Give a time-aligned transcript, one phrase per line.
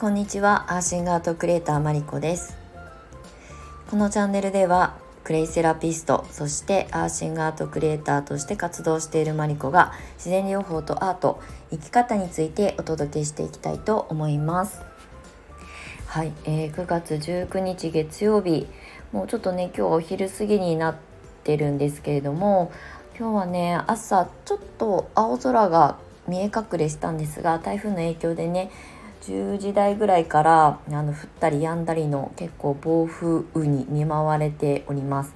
[0.00, 0.64] こんにちは。
[0.72, 2.56] アーシングアートクリエイターマリコです。
[3.90, 4.94] このチャンネルでは
[5.24, 14.80] クレイセラピストそしてアーシングアートクリエイターとして活動しているマリコが自然療法とアート生き方についてお届けしていきたいと思います。
[16.06, 18.66] はい、えー、9月19日月曜日
[19.12, 20.94] もうちょっとね今日お昼過ぎになっ
[21.44, 22.72] てるんですけれども
[23.18, 28.70] 今日はね朝ちょっと青空が見え隠れしたんですが台風の影響でね
[29.22, 35.34] 10時台ぐらいからあの降ったり止んだりの結構暴風雨に見舞われております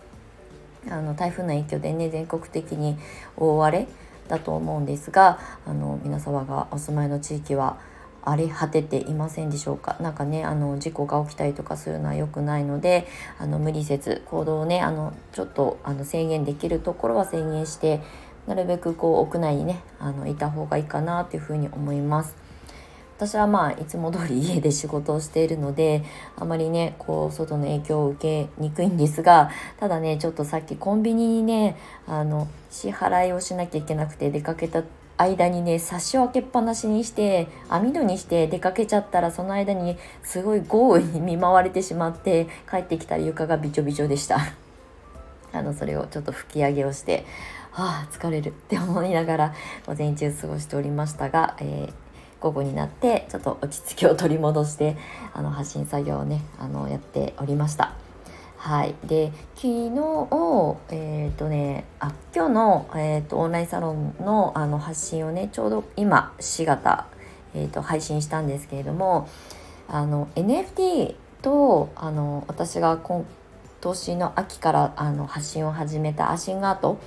[0.88, 2.97] あの台風の影響でね全国的に
[3.37, 3.88] 大荒れ
[4.29, 7.79] だと思うんですがあの皆様がお住まいの地域は
[8.23, 13.07] 荒れ果てていませんでしょうか何かねあの事故が起きたりとかするのは良くないので
[13.38, 18.01] あの無理せず行動をねあのちょっとあの制限できるところは制限して
[18.46, 22.43] なるべくこう屋内にねあのいた方がいいかなというふうに思います。
[23.16, 26.04] 私はまあいつも通り家で仕事をしているので
[26.37, 31.76] あまりねこう外の影響を受けにくいんですがただねちょっとさっきコンビニにね
[32.07, 34.82] あの支払いをしなきゃいけなくて出かけた
[35.16, 44.40] 間にねサッシを開けっぱなしにして網戸にして出かけちゃったらその間にすごい豪雨に見舞われてしまって帰ってきたら床がびちょびちょでした。
[45.52, 47.24] あのそれをちょっと吹き上げをして
[47.70, 49.54] はあ疲れるって思いながら
[49.87, 52.04] 午前中過ごしておりましたが、えー
[52.40, 54.96] 午後になってちょっと落ち着きを取り戻して
[55.32, 57.95] あの発信作業をねあのやっておりました。
[58.57, 59.91] はい、で昨日
[60.91, 67.06] えっ、ー、とねあ今日の、えーと、オンラインサロンのあの発信をねちょうど今4型、
[67.54, 69.28] えーと、配信したんですけれども
[69.87, 73.26] あの NFT とあの私が今
[73.82, 76.98] 年の秋からあの発信を始めたアシングアート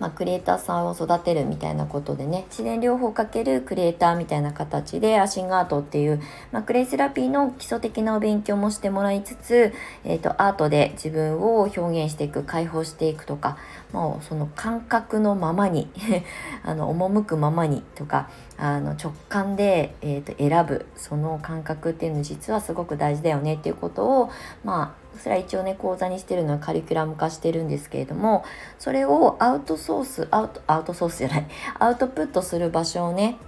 [0.00, 6.20] まあ、クリエイターさんを育てるみたいなことでね自然療法かけるクリエイターみたいな形でアシングアートっていう、
[6.52, 9.72] まあ、クレイセラピーの基礎的なお勉強もしてもらいつつ、
[10.04, 13.56] えーと、アートで自分を表現していく解放していくとか
[13.92, 15.88] もうその感覚のままに
[16.64, 24.30] あの赴くままにとかあの直感で、えーと選ぶその感覚っていうの実はすごく大事だよねっていうことを
[24.64, 28.44] まあそれは一応ね講座にしてるのはカリキュラム化してるんですけれども
[28.78, 31.46] それをアウトソースアウトアウトソースじゃない。
[31.78, 33.38] アウトプットする場所をね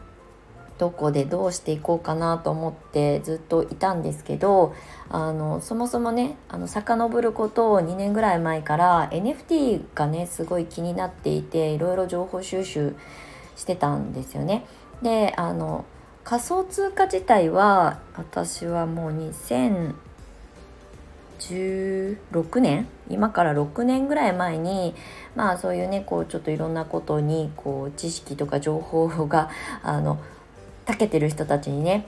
[0.78, 4.74] どこでどうしていこうかなと思ってずっといたんですけど
[5.08, 12.94] あのそもそもねあの遡ることを2年ぐらい前から NFT がねすごい気になっていていろいろ情報収集
[13.56, 14.64] してたんですよね。
[15.02, 15.84] であの
[16.24, 19.12] 仮想通貨自体は私はもう
[21.38, 24.94] 2016年今から6年ぐらい前に
[25.36, 29.50] まあそういうねこうちょっといろんなことにこう知識とか情報が
[29.82, 30.18] あの
[30.86, 32.06] 長けてる人たちにね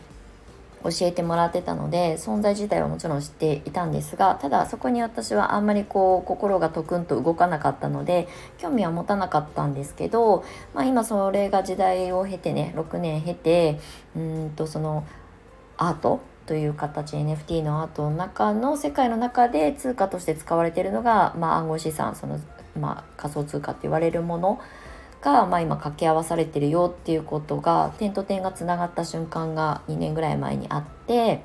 [0.83, 8.29] 教えてもらってたので存在自体はもちろん知っていたんですがただそこに私はあんまりこう心がとくんと動かなかったので
[8.59, 10.45] 興味は持たなかったんですけど、
[10.75, 13.79] まあ、今それが時代を経てね6年経て
[14.17, 15.07] うんとその
[15.77, 22.41] アートという形 NFT のアートの中の世界の中で通貨として使われているのが、まあ、暗号資産その、
[22.79, 24.61] まあ、仮想通貨って言われるもの
[25.21, 31.43] が、まあ、今掛け合わされてるよっていうことが点と点がつながった瞬間が2年ぐらい前にあって。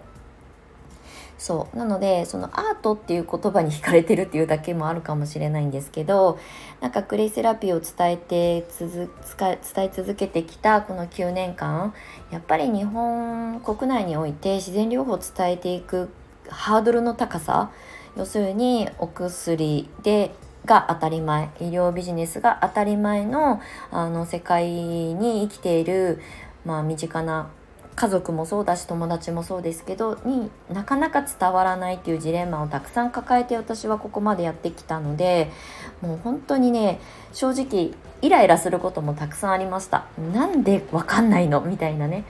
[1.44, 6.39] そうなのでそのアートっていう言葉に惹かれてるっていうだけもあるかもしれないんですけど
[6.79, 9.09] なんかクレイセラピーを伝えて伝
[9.83, 11.94] え続けてきたこの9年間
[12.31, 16.13] やっぱり日本国内において自然療法を伝えていく
[16.47, 17.72] ハードルの高さ
[18.16, 20.31] 要するにお薬で
[20.66, 21.50] が当たり前。
[21.59, 26.22] 医療ビジネスが当たり前のあの世界に生きている、
[26.66, 27.50] まあ、身近な
[27.96, 35.51] 家族もそうだし友達もそうですけどになかなか伝わらないっていうジレンマをたくさん抱えて私はここまでやってきたので
[36.01, 37.00] もう本当にね
[37.33, 40.06] 正直イライラすることもたくさんありました。
[40.33, 41.62] なんでわかんないの？
[41.62, 42.24] みたいなね。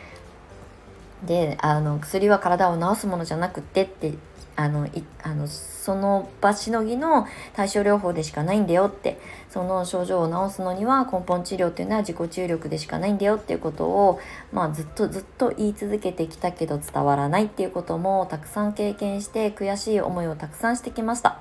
[1.25, 4.13] であの薬は体を治すものじゃなくてって
[4.55, 14.19] あのいあのその場しのぎの対症療法でしかないんだよってその症状を治すのには根本治療っていうのは自己注力でしかないんだよっていうことを、
[14.51, 21.39] まあ、ずっとずっと言い続けてきたけど伝わらないっていうこともたくさん経験して悔しい思いをたくさんしてきました。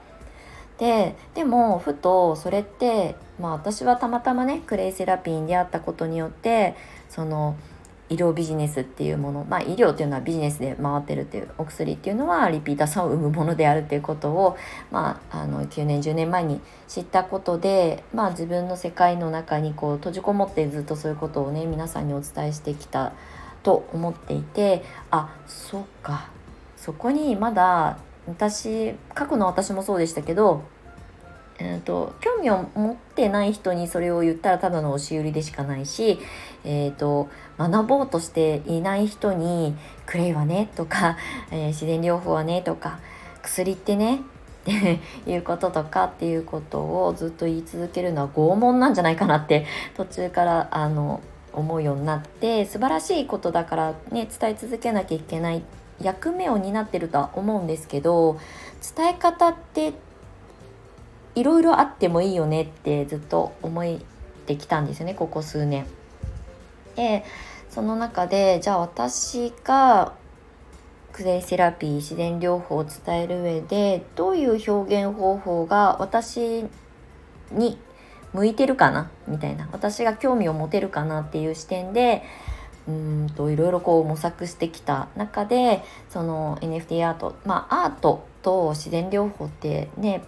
[0.79, 6.75] ででもふとそれって、まあ、私はたまたまねクレイセラピーに出会ったことによって
[7.09, 7.57] その
[8.13, 14.57] 医療ビジネスっていうものまあ医療っていうのはビジネスで回ってるっていうお薬っていうのはリピーターさんを生むものであるっていうことを、
[14.91, 23.13] まあ、あの9年10年前に知ったことで、まあ、自分の世界の中にこう閉じこもってずっとそういうことをね皆さんにお伝えしてきた
[23.63, 26.31] と思っていてあそうか。
[26.77, 30.65] そこにまだ私過去の私もそうでしたけど
[31.59, 36.19] えーと、興味を持ってない人にそれを言ったらただの押し売りでしかないし、
[36.65, 37.29] えーと、
[37.59, 39.77] 学ぼうとしていない人に
[40.07, 41.17] 「クレイはね」とか、
[41.51, 42.99] えー、自然療法はね」とか
[43.43, 44.17] 「薬ってね」
[44.63, 49.67] っ ていうこととかっていうことをずっと言い続けるのは拷問なんじゃないかなって
[49.97, 51.21] 途中からあの
[51.53, 55.63] 思うようになって素晴らしいことだからね伝え続けなきゃいけない
[56.01, 58.39] 役目を担ってるとは思うんですけど
[58.97, 59.93] 伝え方って
[61.35, 63.99] いろいろあってもいいよねってずっと思っ
[64.47, 65.87] てきたんですよねここ数年。
[66.97, 67.25] で
[67.71, 70.13] その中でじゃあ私が
[71.13, 76.65] クレイセラピー自然療法を伝える上でどういう表現方法が私
[77.51, 77.79] に
[78.33, 82.23] 向いてるかなみたいな私が興味を持てるかなっていう視点で
[82.89, 90.23] うんといろいろこう模索してきた中でその NFT アートまあアートと自然療法ってね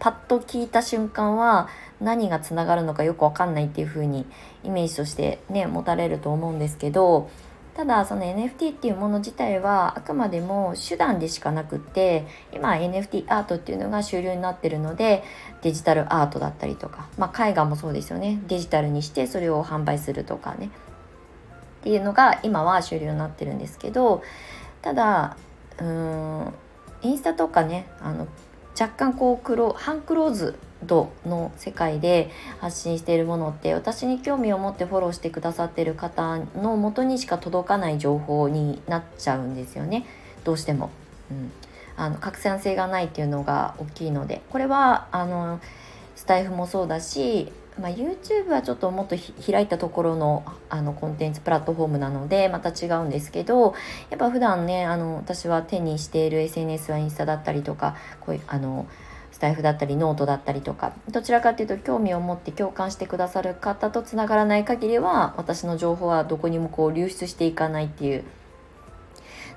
[0.00, 1.68] パッと聞いた瞬間は
[2.00, 4.26] 何がつながるのかよくわかんないっていう風に
[4.64, 7.30] イメージとしてね持たれると思うんですけど
[7.74, 15.22] ただその NFT っていうもの自体はあくまでも手段でしかなくって今 NFT アートっていうのが主流になってるので
[15.62, 18.40] デジタルアートだったりとか、まあ、絵画もそうですよね。
[18.48, 20.70] デジタルにしてそれを販売するとかね。
[21.80, 24.22] っていうのが今は主流になってるんですけど
[24.82, 25.36] ただ
[25.78, 26.54] うーん
[27.02, 28.26] インスタとかねあの
[28.78, 40.06] 若干こうクロ半クローズドの世界で発信しているものって私に興味を持ってフォローしてくださってる方のもとにしか届かない情報になっちゃうんですよね。
[40.44, 40.90] どうしても。
[41.30, 41.52] うん、
[41.96, 44.42] あの拡散性がないっていうのが大きいので。
[44.50, 45.60] これはあの
[46.16, 49.16] スタイフもそうだしまあ、YouTube はちょっともっと
[49.50, 53.74] 開いたところのあのコンテンツプラットフォームなのでまた違うんですけど
[54.10, 58.86] やっぱ普段ねあの私は手にしている SNS はインスタだったりとかこういうあの
[59.32, 68.24] スタイフだったりノートだったりとかどちらかっていうと興味を持って共感してくださる方とつながらない限りは私の情報はどこにもこう流出していかないっていう。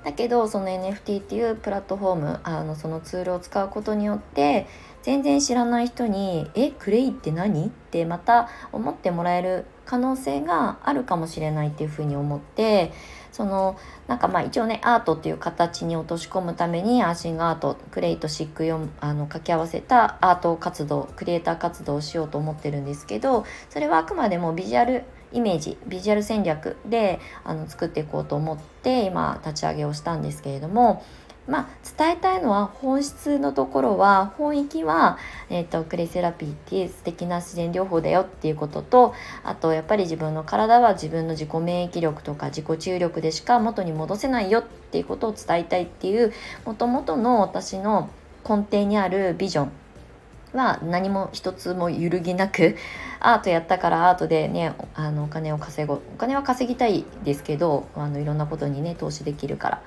[0.04, 4.66] だけどその NFT っていうプラットフォームあのそのツールを使うことによって
[5.04, 12.90] 全然知らない人に「えクレイって何?」ってまた思ってもらえる可能性があるかもしれないっていうふうに思って
[13.30, 31.04] そのなんかまあ一応ねアートっていう形に落とし込むためにアーシングアートクレイとシックをあの掛け合わせたアート活動クリエイター活動をしようと思ってるんですけどそれはあくまでもビジュアルイメージビジュアル戦略であの作っていこうと思って今立ち上げをしたんですけれども
[31.46, 31.68] まあ、
[31.98, 35.18] 伝えたいのは本質のところは本域は、
[35.50, 46.32] えーと、クレイセラピーっていう素敵な自然療法だよっていうこととあとやっぱり自分の体は自分の自己免疫力とか自己注力でしか元に戻せないよっていうことを伝えたいっていう
[46.64, 48.08] もともとの私の
[48.48, 49.72] 根底にあるビジョン
[50.54, 52.76] は何も一つも揺るぎなく
[53.20, 59.82] アートやったからアートでねあのお金を稼ごうお金は稼ぎたいですけどあのいろんなことにね投資できるから。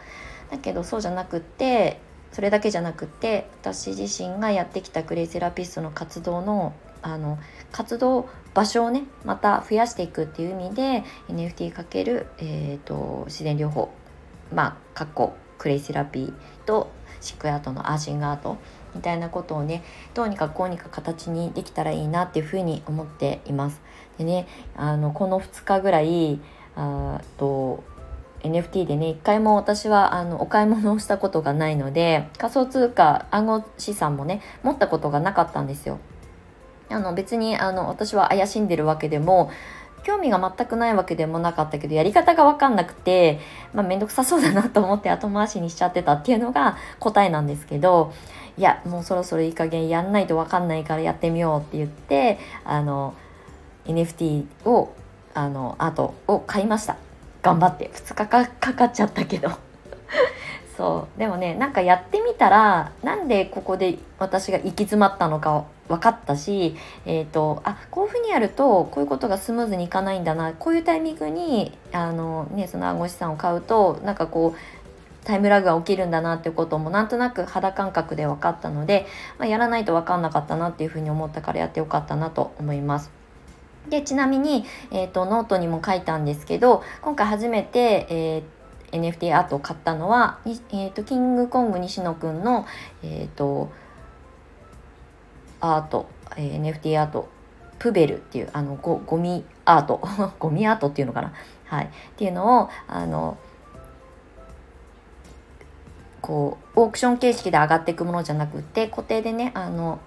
[0.51, 1.99] だけどそうじゃなくって
[2.31, 7.37] それだけじゃなくて私自身がやってきたクレイセラピストの活動のあの
[7.71, 13.91] 活動場所をねまた増やしていくっていう意味で NFT かける、えーと、自然療法
[14.53, 16.33] まあかっこクレイセラピー
[16.65, 18.57] とシックアートのアーシングアート
[18.95, 19.83] みたいなことをね
[20.15, 23.81] どうにかこうにか形にできたらいいなっていうふうに思っています。
[24.17, 26.39] でねあのこの2日ぐらい
[26.75, 27.83] あと
[28.43, 35.99] NFT でね一回も私はあのお買い物をしたことがないので仮想通貨暗号資産もね持ったことがなかったんですよ。
[36.89, 39.51] あの別にあの私は怪しんでるわけでも
[40.03, 43.41] 興味が全くないわけでもなかったけどやり方が分かんなくて、
[43.73, 48.13] まあ、めんどくさそうだなと思って後回しにしちゃってたっていうのが答えなんですけど
[48.57, 53.15] いやもうそろそろいい加減やんないと分かんないからやってみようって言ってあの
[53.85, 54.93] NFT を
[55.33, 57.06] あのアートを買いました。
[57.41, 59.49] 頑張って2日かかっちゃったけど
[60.75, 66.75] そうでもねなんかやってみたらなんでここで私が行き詰まったのか分かったし、
[67.05, 83.11] えーと、あこういうふうにやるとこういうことがスムーズにいかないんだなこういうタイミングにあの、ね、その暗号資産を買うとなんかこうタイムラグが起きるんだなってこともなんとなく肌感覚で分かったので、まあ、やらないと分かんなかったなっていうふうに思ったからやってよかったなと思います。
[83.89, 92.65] でちなみに、えーと、ノートにも書いたんですけど今回初めて、えー、NFT アートを買ったのは、えーと、キングコング西野くんの、
[93.03, 93.69] えーと、
[95.59, 97.29] アート、えー、NFT アート
[97.79, 100.01] プペルっていうあのゴゴミアート
[100.39, 101.33] ゴミアートっていうのかな。
[101.65, 101.85] はい。
[101.85, 103.37] っていうのをあの
[106.21, 109.99] こうオークション形式で上がっていくものじゃなくて固定でねあの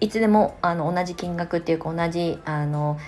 [0.00, 2.98] いつでもあの同じ金額っていうか同じあの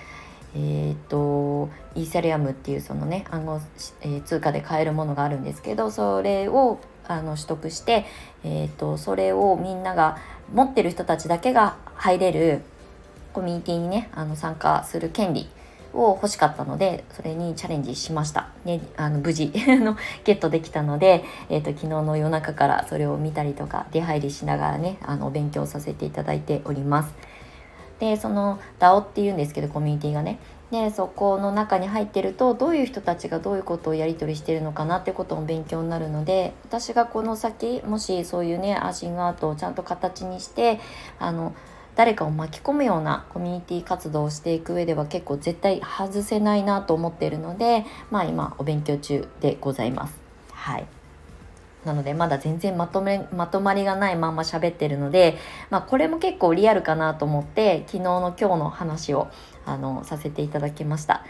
[0.55, 3.61] えーと、イーサリアムっていうそのね暗号、
[4.01, 8.05] えー、通貨で買えるものがあるんですけどそれをあの取得して、
[8.43, 10.17] えーと、それをみんなが
[10.53, 12.61] 持ってる人たちだけが入れる
[13.33, 15.47] コミュニティにねあの参加する権利
[15.93, 27.13] を欲しかったのでそれにチャレンジしました、ね、あの無事 のゲットできたので、えーと、昨日の夜中からそれを見たりとか出入りしながらねあのお勉強させていただいております。
[27.99, 30.39] でその DAO っていうんですけどコミュニティがね
[30.71, 40.79] でそこの中に入ってるとどういう人たちがどういうことをやり取りしてるのかなってことも勉強になるので私がこの先もしそういうねアーシングアートをちゃんと形にして
[41.17, 41.55] あの
[41.99, 50.17] 誰かを巻き込むようなコミュニティ活動をしていく上では結構絶対外せないなと思っているのでまあ今お勉強中でございます。
[50.53, 50.87] はい
[51.83, 55.39] なのでまだ全然まとめまとまりがないまんま喋ってるので、
[55.71, 59.27] まあ、これも結構リアルかなと思って昨日の今日の話を
[59.65, 61.25] あのさせていただきました。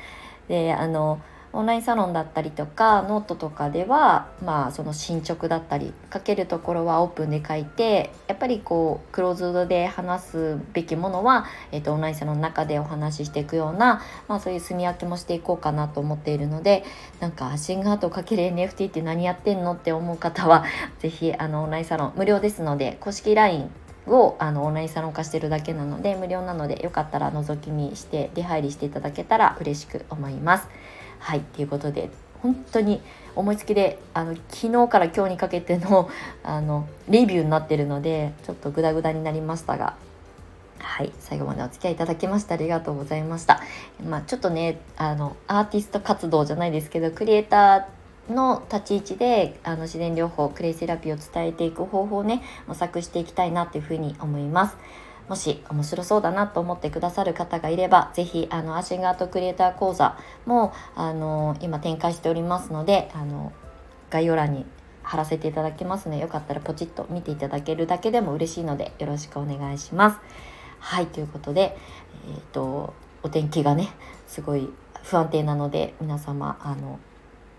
[0.49, 1.19] であの
[1.51, 16.83] オンラインサロンだったりとかノートとかではまあその進捗だったり書けるところはオープンで書いてやっぱりこうクローズドで話すべきものは、えーと、オンラインサロンの中でお話ししていくような、まあ、そういう住み分けもしていこうかなと思っているので
[17.19, 20.65] なんかシンガートかける NFT って何やってんのって思う方は
[20.99, 23.71] 是非あのオンラインサロン無料ですので公式 LINE
[24.05, 30.67] をあのオンラインサロン化してるだけなので無料なのでよかったら覗き見して出入りしていただけたら嬉しく思います。
[31.19, 32.09] はいということで
[32.41, 33.01] 本当に
[33.35, 36.09] 思いつきであの昨日から今日にかけての
[36.43, 39.95] あのレビューになってるのでちょっとグダグダになりましたが
[40.79, 43.61] はい最後までお付き合いいただきましてありがとうございました。
[44.03, 54.77] まあ、ちょっとねあのアーティスト活動じゃないですけどクリエイターの立ち位置であの自然療法クレイセラピーを伝えていく方法をね模索していきたいなというふうに思います。
[55.29, 60.17] もし面白そうだなと思ってくださる方がいれば、ぜひ、あの、アシンガートクリエイター講座
[60.47, 63.53] も、あの、今展開しておりますので、あの、
[64.09, 64.65] 概要欄に
[65.03, 70.19] 貼らせていただきますので、よかったらポチッと見ていただけるだけでも嬉しいので、よろしくお願いします。
[70.79, 71.77] はい、ということで、
[72.27, 73.89] えっ、ー、と、お天気がね、
[74.27, 74.67] すごい
[75.03, 76.99] 不安定なので、皆様、あの、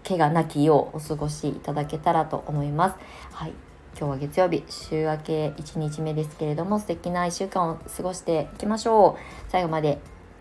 [0.07, 2.97] 怪我なきようお過ごしいただけたらと思います。
[3.33, 3.53] はい。
[3.99, 9.51] 今日は月曜日週明け1日目ですけれども素敵な1週間を過ごしていきましょう。
[9.51, 9.99] 最後まで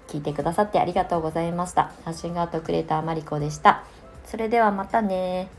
[0.07, 1.91] 聞いてくださってありがとうございました。
[2.05, 3.83] ハッシングアートクレーターマリコでした。
[4.25, 5.49] それではまたね。